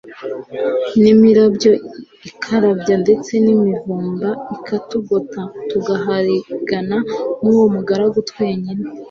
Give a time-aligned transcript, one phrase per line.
[1.01, 1.71] n'imirabyo
[2.29, 6.97] ikarabya ndetse n'imivumba ikatugota tugaharigana
[7.41, 8.83] n'uwo mugaru twenyine